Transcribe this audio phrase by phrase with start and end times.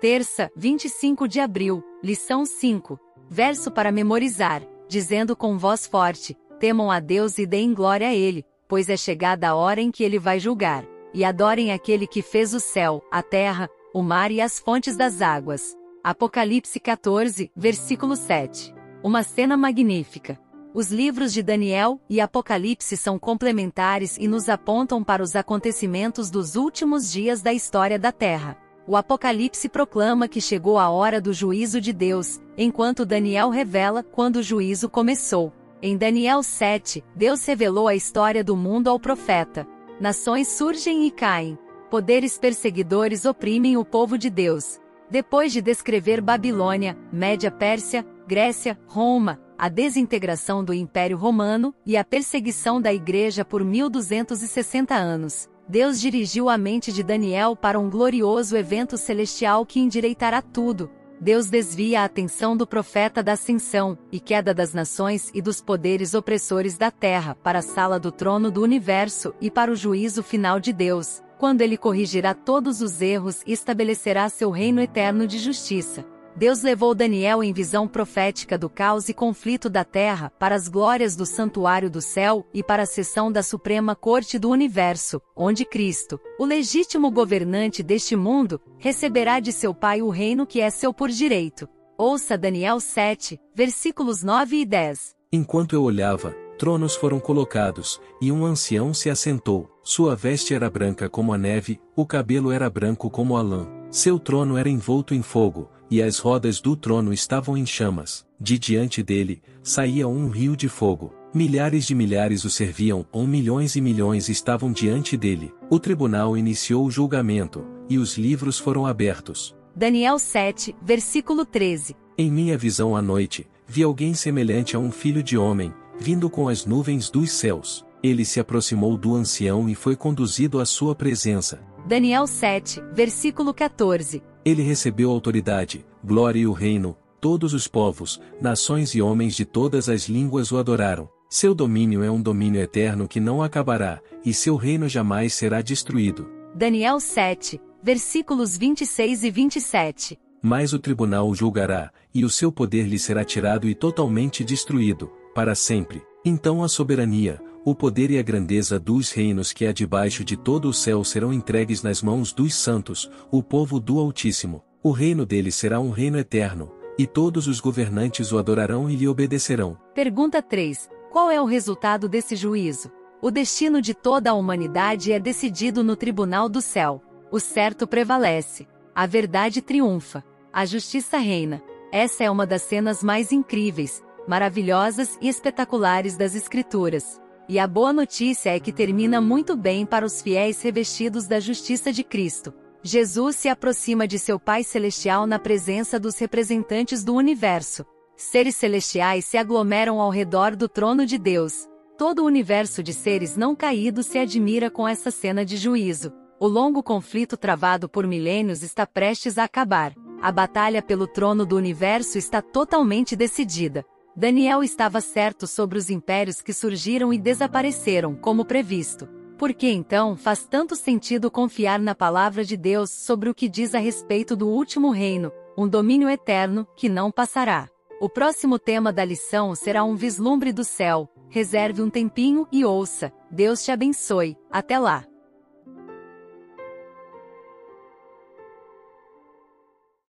[0.00, 2.98] Terça, 25 de abril, lição 5.
[3.28, 8.42] Verso para memorizar, dizendo com voz forte: Temam a Deus e deem glória a Ele,
[8.66, 10.86] pois é chegada a hora em que Ele vai julgar.
[11.12, 15.20] E adorem aquele que fez o céu, a terra, o mar e as fontes das
[15.20, 15.76] águas.
[16.02, 18.74] Apocalipse 14, versículo 7.
[19.04, 20.40] Uma cena magnífica.
[20.72, 26.56] Os livros de Daniel e Apocalipse são complementares e nos apontam para os acontecimentos dos
[26.56, 28.56] últimos dias da história da Terra.
[28.86, 34.36] O Apocalipse proclama que chegou a hora do juízo de Deus, enquanto Daniel revela quando
[34.36, 35.52] o juízo começou.
[35.82, 39.66] Em Daniel 7, Deus revelou a história do mundo ao profeta.
[40.00, 41.58] Nações surgem e caem.
[41.90, 44.80] Poderes perseguidores oprimem o povo de Deus.
[45.10, 52.04] Depois de descrever Babilônia, Média Pérsia, Grécia, Roma, a desintegração do Império Romano e a
[52.04, 58.56] perseguição da Igreja por 1260 anos, Deus dirigiu a mente de Daniel para um glorioso
[58.56, 60.90] evento celestial que endireitará tudo.
[61.20, 66.12] Deus desvia a atenção do profeta da ascensão e queda das nações e dos poderes
[66.12, 70.58] opressores da terra para a sala do trono do universo e para o juízo final
[70.58, 76.04] de Deus, quando ele corrigirá todos os erros e estabelecerá seu reino eterno de justiça.
[76.36, 81.16] Deus levou Daniel em visão profética do caos e conflito da terra para as glórias
[81.16, 86.20] do santuário do céu e para a sessão da Suprema Corte do Universo, onde Cristo,
[86.38, 91.08] o legítimo governante deste mundo, receberá de seu Pai o reino que é seu por
[91.08, 91.68] direito.
[91.98, 95.14] Ouça Daniel 7, versículos 9 e 10.
[95.32, 99.68] Enquanto eu olhava, tronos foram colocados, e um ancião se assentou.
[99.82, 103.68] Sua veste era branca como a neve, o cabelo era branco como a lã.
[103.90, 108.24] Seu trono era envolto em fogo, e as rodas do trono estavam em chamas.
[108.40, 111.12] De diante dele, saía um rio de fogo.
[111.34, 115.52] Milhares de milhares o serviam, ou milhões e milhões estavam diante dele.
[115.68, 119.54] O tribunal iniciou o julgamento, e os livros foram abertos.
[119.74, 121.96] Daniel 7, versículo 13.
[122.16, 126.48] Em minha visão à noite, vi alguém semelhante a um filho de homem, vindo com
[126.48, 127.84] as nuvens dos céus.
[128.02, 131.60] Ele se aproximou do ancião e foi conduzido à sua presença.
[131.86, 134.22] Daniel 7, versículo 14.
[134.44, 139.88] Ele recebeu autoridade, glória e o reino, todos os povos, nações e homens de todas
[139.88, 141.08] as línguas o adoraram.
[141.28, 146.28] Seu domínio é um domínio eterno que não acabará, e seu reino jamais será destruído.
[146.54, 150.18] Daniel 7, versículos 26 e 27.
[150.42, 155.12] Mas o tribunal o julgará, e o seu poder lhe será tirado e totalmente destruído,
[155.34, 156.02] para sempre.
[156.24, 160.68] Então a soberania, o poder e a grandeza dos reinos que há debaixo de todo
[160.68, 164.64] o céu serão entregues nas mãos dos santos, o povo do Altíssimo.
[164.82, 169.06] O reino dele será um reino eterno, e todos os governantes o adorarão e lhe
[169.06, 169.76] obedecerão.
[169.94, 170.88] Pergunta 3.
[171.10, 172.90] Qual é o resultado desse juízo?
[173.20, 177.02] O destino de toda a humanidade é decidido no tribunal do céu.
[177.30, 178.66] O certo prevalece.
[178.94, 180.24] A verdade triunfa.
[180.50, 181.62] A justiça reina.
[181.92, 187.20] Essa é uma das cenas mais incríveis, maravilhosas e espetaculares das Escrituras.
[187.50, 191.92] E a boa notícia é que termina muito bem para os fiéis revestidos da justiça
[191.92, 192.54] de Cristo.
[192.80, 197.84] Jesus se aproxima de seu Pai Celestial na presença dos representantes do universo.
[198.16, 201.68] Seres celestiais se aglomeram ao redor do trono de Deus.
[201.98, 206.12] Todo o universo de seres não caídos se admira com essa cena de juízo.
[206.38, 209.92] O longo conflito travado por milênios está prestes a acabar.
[210.22, 213.84] A batalha pelo trono do universo está totalmente decidida.
[214.20, 219.08] Daniel estava certo sobre os impérios que surgiram e desapareceram, como previsto.
[219.38, 223.74] Por que então faz tanto sentido confiar na palavra de Deus sobre o que diz
[223.74, 227.66] a respeito do último reino, um domínio eterno que não passará?
[227.98, 231.08] O próximo tema da lição será um vislumbre do céu.
[231.30, 233.10] Reserve um tempinho e ouça.
[233.30, 234.36] Deus te abençoe.
[234.50, 235.09] Até lá!